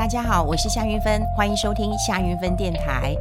[0.00, 3.14] 大家好，我是夏云芬，欢迎收听夏云芬电台。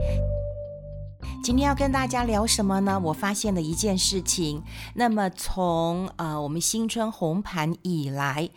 [1.44, 2.98] 今天要跟大家聊什么呢？
[3.04, 4.64] 我发现了一件事情。
[4.96, 8.50] 那么从呃我们新春红盘以来，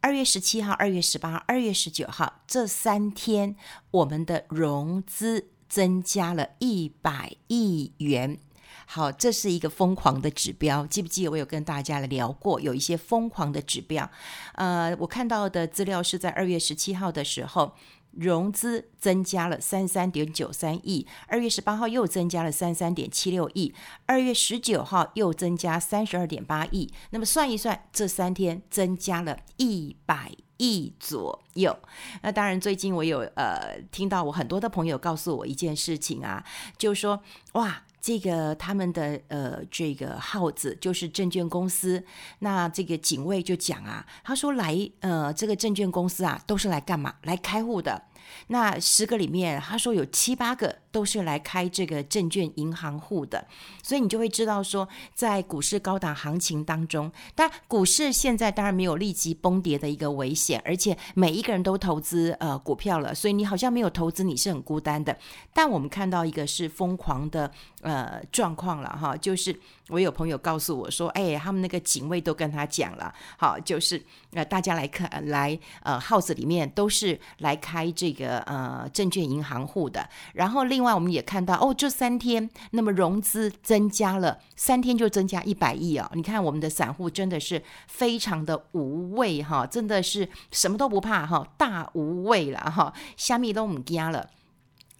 [0.00, 3.54] 二月十七号、二月十八号、二月十九号这三天，
[3.92, 8.40] 我们的融资增加了一百亿元。
[8.86, 14.10] 好，这是一个疯狂的指标，记不记得我有跟大家聊过，有一些疯狂的指标。
[14.54, 17.74] 呃，我看到的资料是在二月十七号的时候，
[18.12, 23.72] 融资增加了三十三点九三亿，二月十八号又增加了三十三点七六亿，
[24.06, 26.92] 二月十九号又增加三十二点八亿。
[27.10, 31.76] 那么算一算，这三天增加了一百亿左右。
[32.22, 36.44] 那当然，最近我有呃听到我很多的朋友告诉我一件事情啊，
[36.76, 37.20] 就说
[37.52, 37.82] 哇。
[38.02, 42.02] 这个他们的呃，这个号子就是证券公司。
[42.38, 47.16] 那这个警卫就讲啊，他说来呃，这个证券公司啊，都是来干嘛？
[47.24, 48.02] 来开户的。
[48.48, 53.46] 那十个里面，他说有七八个都是来开这个证券银行户的，
[53.82, 65.16] 所以你就会知道说，在股市高档行情当中，但股市现在当然没有立即崩跌的一个危险，而且每一个人都投资呃股票了，所以你好像没有投资，你是很孤单的。
[65.52, 67.50] 但我们看到一个是疯狂的
[67.82, 69.54] 呃状况了哈，就是
[69.88, 78.19] 我有朋友告诉我说，哎，他们那个警卫都跟他讲了，好，就是呃大家来看来呃号子里面都是来开这个。
[78.20, 86.10] 个呃证券银行户的，然后另外我们也看到哦，这三天那么融资增加了，三天就增加一百亿哦！
[86.14, 94.28] 你看我们的散户真的是非常的无畏哈，真的是什么都不怕哈，大无畏了哈，虾米都唔惊了。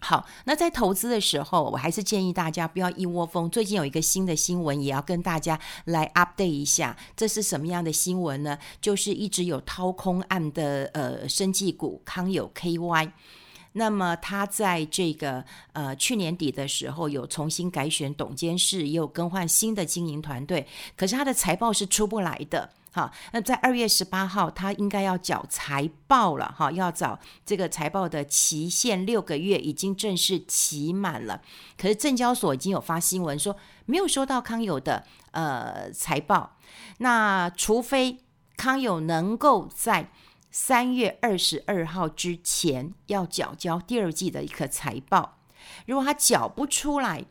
[0.03, 3.49] 好，那在投资的时候，我还是建议大家不要一窝蜂。
[3.51, 6.97] 最近有一个新的新闻，也要跟大家来 update 一下。
[7.15, 8.59] 这是什么样的新闻呢？
[8.81, 13.13] 就是一直有掏空案的呃生技股康友 KY。
[13.73, 20.67] 那么他在这个呃去年底的时候有重新改选董监事，也有更换新的经营团队，
[20.97, 22.71] 可是他的财报是出不来的。
[22.93, 31.41] 好，那在二月十八号，他应该要缴财报了哈，要找这个财报的期限六个月已经正式期满了。
[31.79, 33.57] 可是证交所已经有发新闻说
[33.87, 36.57] 没有收到康友的呃财报，
[36.99, 38.25] 那除非
[38.57, 40.11] 康友能够在
[40.51, 45.39] 三月二十二号之前要缴交第二季的一个财报，
[45.87, 47.25] 如果他缴不出来，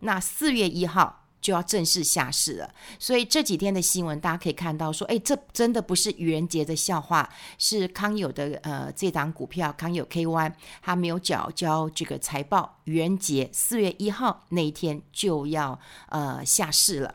[0.00, 1.23] 那四月一号。
[1.44, 7.28] 就要正式下市了，所以这几天的新闻大家可以看到，说，哎，这真的不是愚人节的笑话，
[7.58, 15.78] 是康友的呃这档股票康友 KY，它没有缴交这个财报，愚人节四月一号那一天就要
[16.08, 17.14] 呃下市了。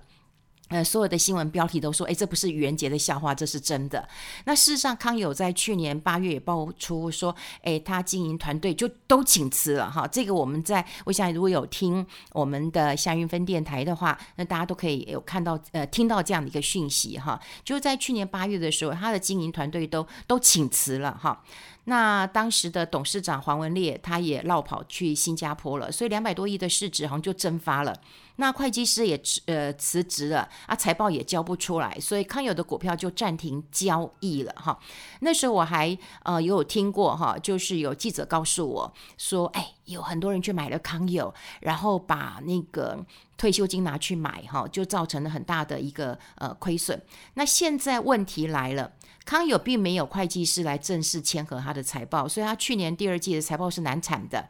[0.69, 4.07] 呃，所有的新闻标题都说，哎，这不是愚人节的笑话，这是真的。
[4.45, 10.07] 那事实上，康友在去年八月也爆出说，哎，他经营团队就都请辞了哈。
[10.07, 17.39] 这个我们在，我想如果有听我们的夏云芬电台的话，那大家都可以有看到呃听到这样的一个讯息哈。
[17.63, 21.43] 就在去年八月的时候，他的经营团队都都请辞了哈。
[21.85, 27.99] 那当时的董事长黄文烈他也落跑去新加坡了，所以两百多亿的市值好像就蒸发了。
[28.39, 34.79] 那会计师也辞呃辞职了啊，财报也交不出来，所以康友的股票就暂停交易了哈。
[35.19, 43.05] 那时候我还呃有听过哈，就是有记者告诉我说，哎，有很多人去买了康友，然后把那个
[43.37, 46.99] 退休金拿去买哈，就造成了很大的一个呃亏损。
[47.33, 48.93] 那现在问题来了，
[49.25, 54.47] 康友并没有会计师来正式签核他的财报，所以他去年第二季的财报是难产的。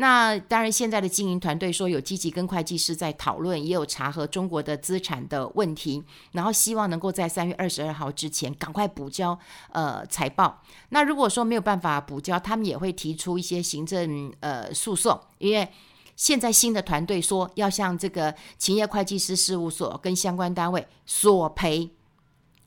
[0.00, 9.36] 那当然，现在的经营团队说有积极跟会计师在讨论，也有查核中国的资产的问题，然后希望能够在三月二十二号之前赶快补交
[9.72, 10.62] 呃财报。
[10.90, 15.68] 那如果说没有办法补交，他们也会提出一些行政呃诉讼，因为
[16.14, 21.90] 现在新的团队说要向这个勤业会计师事务所跟相关单位索赔，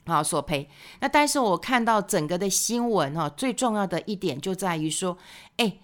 [0.04, 0.70] 啊索赔。
[1.00, 5.18] 那但是我看到整个的新闻哈，最重要的一点就在于说，
[5.56, 5.78] 哎。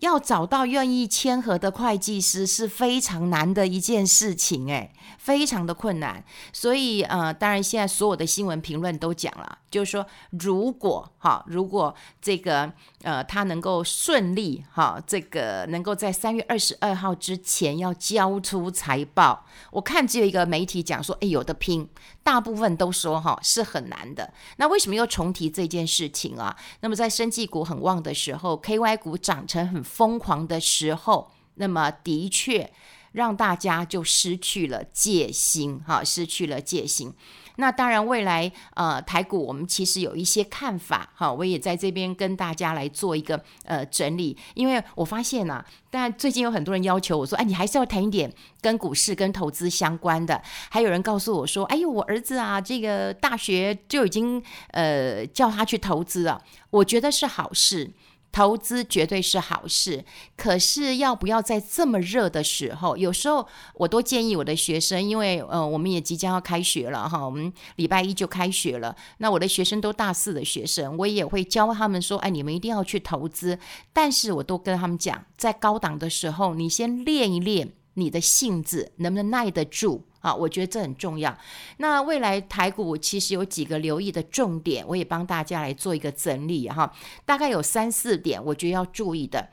[0.00, 6.22] 要找到愿意签合的会计师是非常难的一件事情，诶，非常的困难。
[6.52, 12.72] 所以，呃，当然现在所有的新闻评论都讲了，就是说，如果哈，如果这个
[13.02, 21.88] 呃他能够顺利哈，这个能够在三月二十二号之前要交出财报，我看只有一个媒体讲说，哎，有的拼，
[22.22, 24.32] 大部分都说哈是很难的。
[24.56, 26.56] 那为什么又重提这件事情啊？
[26.80, 29.84] 那么在生技股很旺的时候，KY 股涨成很。
[30.00, 32.70] 疯狂的时候，那么的确
[33.12, 37.12] 让大家就失去了戒心，哈，失去了戒心。
[37.56, 50.40] 那当然未来呃台股我们其实有一些看法哈，我也在这边跟大家来做一个呃整理，因为我发现呐、啊，但最近有很多人要求我说，哎，你还是要谈一点跟股市跟投资相关的，
[50.70, 57.90] 还有人告诉我说，哎呦，我儿子啊，这个大学就已经呃叫他去投资了，我觉得是好事。
[58.32, 60.04] 投资绝对是好事，
[60.36, 62.96] 可是要不要在这么热的时候？
[62.96, 68.94] 有时候我都建议我的学生，因为呃，我们也即将要开学了哈，我们礼拜一就开学了。
[69.18, 73.58] 那我的学生都大四的学生，我也会教他们说：“哎，你们一定要去投资。”
[73.92, 80.06] 但是我都跟他们讲，在高档的时候，你先练一练你的性子，能不能耐得住。
[80.20, 81.36] 啊，我觉得这很重要。
[81.78, 86.92] 那未来台股其实有几个留意的重点，我也帮大家来做一个整理哈。
[87.24, 89.48] 大概有三四点，我觉得要注意的。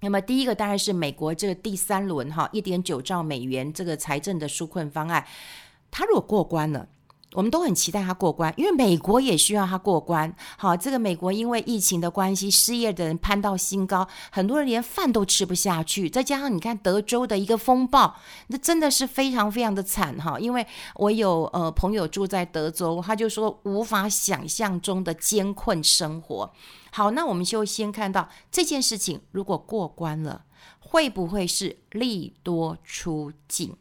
[0.00, 5.26] 那么第一个当然是美国这个第三轮哈，一点九兆美元这个财政的纾困方案，
[5.90, 6.88] 它如果过关了。
[7.36, 10.34] 我们都很期待它过关，因为美国也需要它过关。
[10.56, 16.08] 好，这个美国因为疫情的关系，失业的人攀到新高，很多人连饭都吃不下去。
[16.08, 18.16] 再加上你看德州的一个风暴，
[18.46, 20.40] 那真的是非常非常的惨哈。
[20.40, 26.50] 因为我有呃朋友住在德州，他就说无法想象中的艰困生活。
[26.90, 30.44] 好，那我们就先看到这件事情如果过关了，
[30.80, 33.76] 会不会是利多出尽？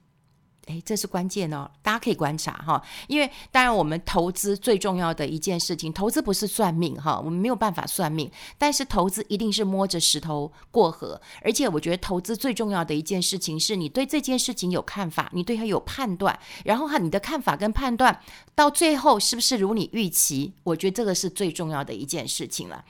[0.66, 18.20] 诶，这是关键哦，大家可以观察哈，因为当然我们投资最重要的一件事情，投资不是算命哈，我们没有办法算命，但是投资一定是摸着石头过河，而且我觉得投资最重要的一件事情是你对这件事情有看法，你对它有判断，然后哈，你的看法跟判断
[18.56, 20.52] 到最后是不是如你预期？
[20.64, 22.84] 我觉得这个是最重要的一件事情了。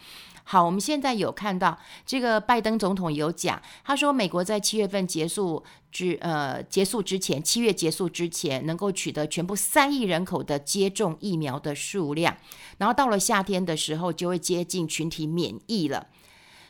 [0.48, 1.76] 好，我们现在有看到
[2.06, 12.38] 这个拜登总统有讲，他说美国在七月份结束之呃结束之前，七月结束之前能够取得全部三亿人口的接种疫苗的数量，
[12.78, 16.10] 然后到了夏天的时候就会接近群体免疫了，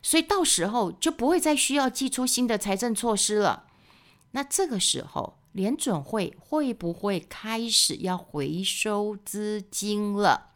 [0.02, 3.66] 所以到时候就不会再需要祭出新的财政措施了。
[4.32, 10.55] 那这个时候联准会会不会开始要回收资金了？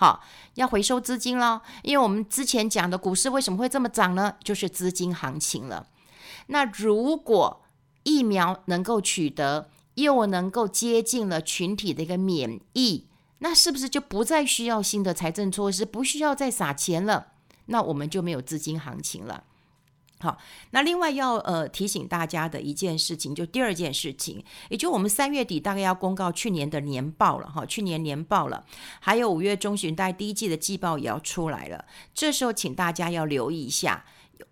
[0.00, 0.22] 好，
[0.54, 4.36] 要回收资金了，因为我们之前讲的股市为什么会这么涨呢？
[4.44, 5.88] 就是资金行情了。
[6.46, 7.64] 那如果
[8.04, 13.08] 疫苗能够取得，又能够接近了群体的一个免疫，
[13.40, 17.32] 那是不是就不再需要新的财政措施，不需要再撒钱了？
[17.66, 19.42] 那我们就没有资金行情了。
[20.20, 20.36] 好，
[20.72, 28.64] 那另外要呃提醒大家的一件事情，就第二件事情，也就我们三月底大概要公告去年的年报了哈，去年年报了，
[28.98, 34.04] 还有五月中旬大概第一季的季报也要出来了，这时候请大家要留意一下，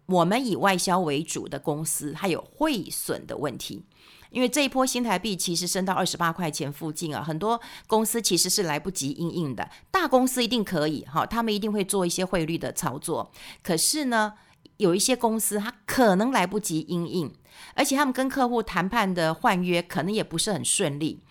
[0.07, 3.83] 我们以外销为主的公司还有汇损的问题，
[4.31, 13.33] 因为这一波新台币其实升到二十八块钱附近啊，很多公司其实是来不及因应的，大公司一定可以哈，他们一定会做一些汇率的操作，
[13.65, 14.35] 可是呢。
[14.78, 17.32] 有一些公司，它可能来不及应应，
[17.75, 21.23] 而且他们跟客户谈判的换约可能也不是很顺利。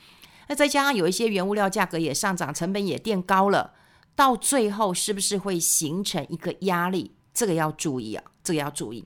[0.48, 3.74] 那再加上有一些原物料价格也上涨，成本也垫高了，
[4.16, 7.12] 到最后是不是会形成一个压力？
[7.34, 9.06] 这个要注意啊，这个要注意。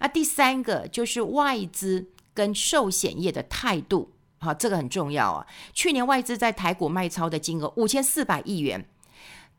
[0.00, 5.46] 那第三个就是外资跟寿险业的态度，好，这个很重要啊。
[5.72, 8.88] 去年外资在台股卖超的金额五千四百亿元，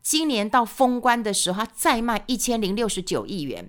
[0.00, 3.68] 今年到封关的时候，它再卖一千零六十九亿元。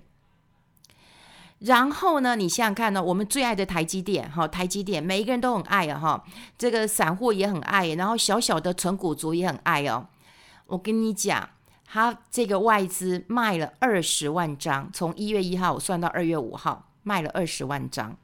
[1.64, 6.24] 然后呢，你想想看呢，我们最爱的台积电，哈，台积电每一个人都很爱啊，哈，
[6.58, 10.08] 这个散户也很爱，然后小小的存股族也很爱哦。
[10.66, 11.48] 我跟你讲，
[11.84, 18.16] 他这个外资卖了二十万张，从一月一号我算到二月五号，卖了二十万张。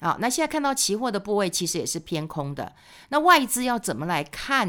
[0.00, 2.74] 好，那现在看到期货的部位其实也是偏空的。
[3.08, 4.68] 那外资要怎么来看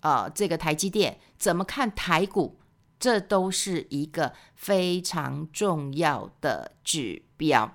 [0.00, 0.30] 啊、呃？
[0.30, 2.58] 这个台积电怎么看台股？
[2.96, 7.74] 这都是一个非常重要的指标。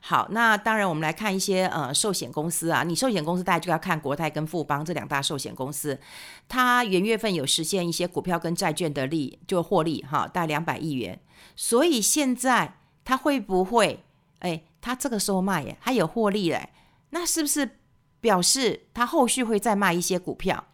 [0.00, 6.00] 好，那当然，我们来看一些呃寿险公司啊，你寿险公司大家就要看国泰跟富邦这两大寿险公司，
[6.48, 11.20] 它元月份有实现一些股票跟债券的利就获利哈，大概两百亿元。
[11.56, 14.02] 所以现在它会不会
[14.38, 16.70] 哎，它这个时候卖耶，它有获利嘞，
[17.10, 17.78] 那是不是
[18.20, 20.64] 表示它后续会再卖一些股票？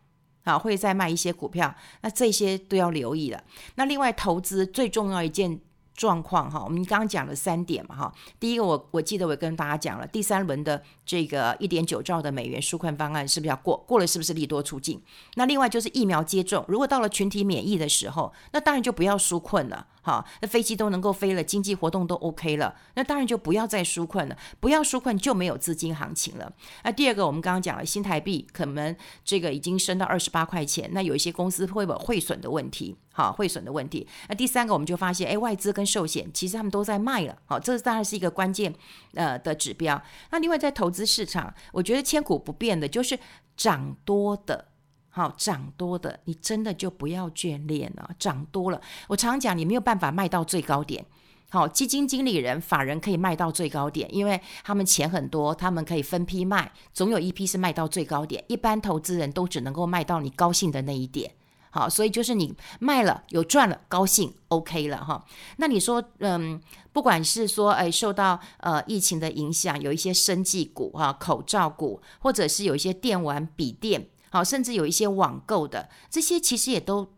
[0.44, 3.42] 好，会再卖一些股票，那这些都要留意了。
[3.76, 5.58] 那另外投资最重要一件
[5.94, 8.12] 状况哈，我们刚刚讲了三点嘛哈。
[8.38, 13.76] 第一个我，我记得我跟大家讲了，第三轮的这个一点九兆的美元纾困方案是不是要过？
[13.86, 15.00] 过了是不是利多出尽？
[15.34, 19.86] 那另外就是疫苗接种，如果到了群体免疫的时候，那当然就不要纾困了。
[20.04, 26.52] 好，那飞机都能够飞了，经济活动都 OK 了，那当然就不要再纾困了，不要纾困就没有资金行情了。
[26.82, 28.94] 那第二个，我们刚刚讲了新台币可能
[29.24, 34.06] 这个已经升到二十八块钱，那有一些公司会有汇损的问题，好，汇损的问题。
[34.28, 38.74] 那第三个，我们就发现，哎，外资跟寿险其实他们都在卖了，好，这当然是一个关键
[39.14, 40.00] 呃的指标。
[40.30, 43.18] 那另外在投资市场，我觉得千古不变的就是
[43.56, 44.66] 涨多的。
[45.16, 48.10] 好，涨多的，你真的就不要眷恋了。
[48.18, 51.06] 涨多了，我常讲，你没有办法卖到最高点。
[51.50, 58.44] 好，基金经理人、法人可以卖到最高点，因为他们钱很多，他们可以分批卖，总有一批是卖到最高点。
[58.48, 61.30] 一般投资人都只能够卖到你高兴的那一点。
[61.70, 65.24] 好，所以就是你卖了有赚了，高兴 OK 了哈。
[65.58, 66.60] 那你说，嗯，
[66.92, 74.08] 不管是说，哎，受到呃疫情的影响，有一些生技股哈，口罩股，或者是有一些电玩笔电。
[74.34, 77.08] 好，甚至有一些网购的，这些其实也都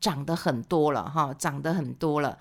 [0.00, 2.38] 涨得很多了哈，涨得很多了。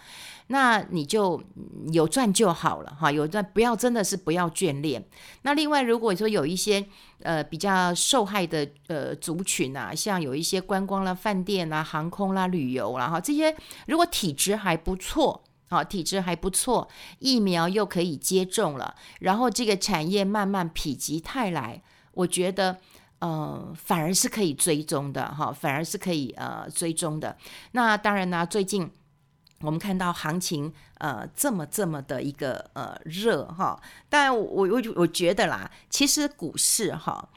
[0.47, 1.43] 那你就
[1.91, 5.05] 有赚就好了哈，有赚不要真的是不要眷恋。
[5.41, 6.85] 那另外，如果说有一些
[7.21, 13.53] 呃比较受害的呃族群啊，像有一些观光啦、饭店啦、航空啦、旅游啦哈，这些
[13.88, 16.88] 如果体质还不错，好，体质还不错，
[17.19, 21.83] 疫苗又可以接种了，然后这个产业慢慢否极泰来，
[22.13, 22.77] 我觉得。
[23.21, 27.35] 呃，反而是可以追踪的哈，反而是可以呃追踪的。
[27.71, 28.91] 那当然呢，最近
[29.61, 37.29] 我们看到行情呃这么这么的一个呃热哈，但我我我觉得啦，其实股市哈。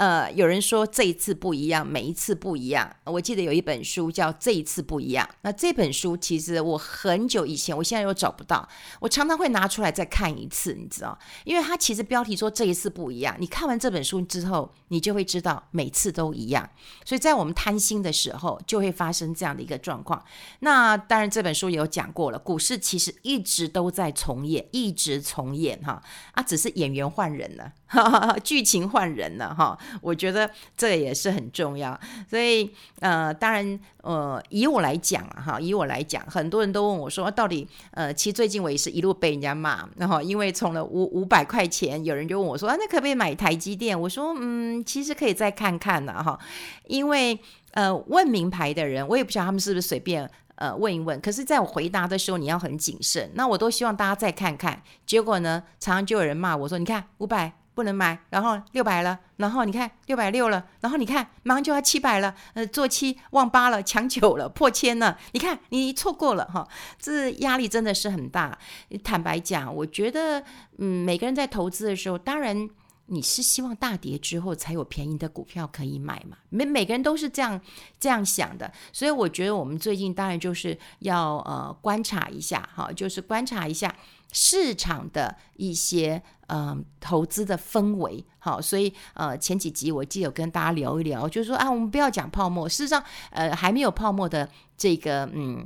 [0.00, 2.90] 呃，有人说这一次不一样，每一次不一样。
[3.04, 5.28] 我记得有一本书叫《这一次不一样》。
[5.42, 8.66] 那这本书其实我很久以前，我现在又找不到，
[8.98, 11.18] 我常常会拿出来再看一次，你知道？
[11.44, 13.36] 因为它其实标题说这一次不一样。
[13.38, 16.66] 你看完这本书之后，你就会知道每次都一样。
[17.04, 20.24] 所以在我们贪心的时候，就会发生这样的一个状况。
[20.60, 26.02] 那当然，这本书也有讲过了，股市其实一直都在重演，一直重演哈
[26.32, 29.76] 啊，只是演员换人了，哈 哈剧情换人了哈。
[30.00, 44.00] 我觉得这也是很重要，所以呃，当然呃，以我来讲，哈，以我来讲，很多人都问我说，到底呃，其实最近我也是一路被人家骂，然后因为充了五五百块钱，有人就问我说，啊，那可不可以买台积电？
[44.00, 46.38] 我说，嗯，其实可以再看看呢，哈，
[46.86, 47.38] 因为
[47.72, 57.59] 呃，问名牌的人，我也不晓得他们是不是随便呃问一问，可是在我回答的时候，你要很谨慎，那我都希望大家再看看，结果呢，常常就有人骂我说，你看五百。
[57.80, 66.68] 不能买，然后六百了，然后你看六百六了，然后你看马上就要七百了，呃，做七忘八了，抢九了，破千了，你看你错过了哈，
[66.98, 68.58] 这压力真的是很大。
[69.02, 70.44] 坦白讲，我觉得，
[70.76, 72.68] 嗯，每个人在投资的时候，当然
[73.06, 77.58] 你是希望大跌之后才有便宜的股票可以买嘛，每每个人都是这样
[77.98, 83.96] 这样想的，所以我觉得我们最近当然就是要呃观察一下哈，就是观察一下。
[84.32, 86.22] 市场的一些
[86.52, 95.64] 嗯、投资的氛围，好，所以呃前几集我记得有跟大家聊一聊，就是说啊，我们不要讲泡沫，事实上呃还没有泡沫的这个嗯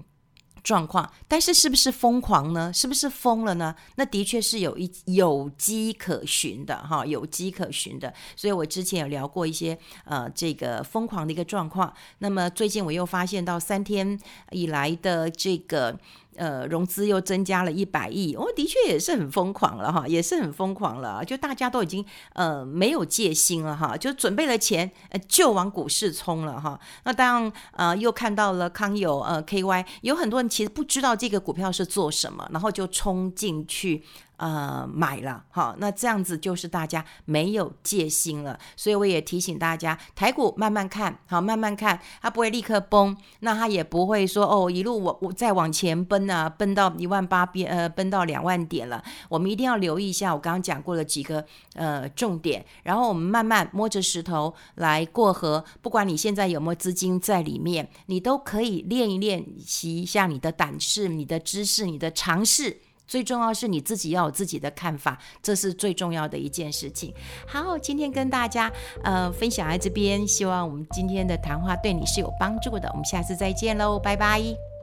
[0.62, 2.71] 状况，但是是不是疯狂呢？
[2.71, 3.75] 是不是疯了呢？
[3.94, 8.12] 那的确是有一有迹可循的哈，有迹可循的。
[8.37, 15.99] 所以我之前有聊过一些呃这个疯狂的一个状况，那么最近我又发现到三天以来的这个。
[16.37, 26.79] 呃，融资又增加了一百亿，哦，的确也是很疯狂了哈，也是很疯狂了，就大家都已经呃没有戒心了哈，就准备了钱，呃，就往股市冲了哈。
[27.05, 34.03] 那当呃又看到了康友呃 KY，有很多人其实不知道这个股票是做什么，然后就冲进去。
[34.37, 62.81] 呃，买了哈，那这样子就是大家没有戒心了，所以我也提醒大家，台股慢慢看好，慢慢看，它不会立刻崩，那它也不会说哦一路我我再往前奔啊，奔到一万八边呃，奔到两万点了，我们一定要留意一下我刚刚讲过的几个呃重点，然后我们慢慢摸着石头来过河，不管你现在有没有资金在里面，你都可以练一练习一下你的胆识、你的知识、你的常识。
[63.07, 67.13] 最重要是你自己要有自己的看法，这是最重要的一件事情。
[67.47, 68.71] 好，今天跟大家
[69.03, 72.89] 呃分享在这边，希望我们今天的谈话对你是有帮助的。
[72.91, 74.74] 我们下次再见喽，拜拜。